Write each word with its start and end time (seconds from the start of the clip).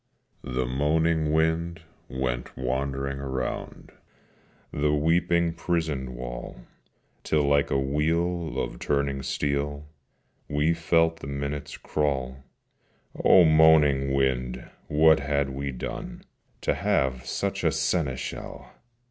The 0.43 0.65
moaning 0.65 1.31
wind 1.31 1.83
went 2.09 2.57
wandering 2.57 3.19
round 3.19 3.91
The 4.71 4.91
weeping 4.95 5.53
prison 5.53 6.15
wall: 6.15 6.61
Till 7.23 7.43
like 7.43 7.69
a 7.69 7.77
wheel 7.77 8.57
of 8.59 8.79
turning 8.79 9.21
steel 9.21 9.85
We 10.49 10.73
felt 10.73 11.19
the 11.19 11.27
minutes 11.27 11.77
crawl: 11.77 12.37
O 13.23 13.45
moaning 13.45 14.11
wind! 14.15 14.67
what 14.87 15.19
had 15.19 15.51
we 15.51 15.69
done 15.71 16.23
To 16.61 16.73
have 16.73 17.27
such 17.27 17.63
a 17.63 17.71
seneschal? 17.71 18.69